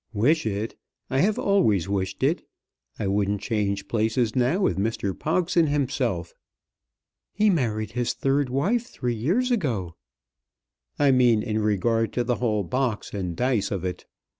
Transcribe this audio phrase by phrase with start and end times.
[0.13, 0.75] "Wish it!
[1.11, 2.41] I have always wished it.
[2.97, 5.13] I wouldn't change places now with Mr.
[5.13, 6.33] Pogson himself."
[7.35, 9.93] "He married his third wife three years ago!"
[10.97, 14.05] "I mean in regard to the whole box and dice of it.